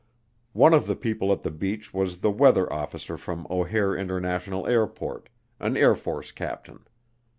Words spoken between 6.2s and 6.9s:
captain.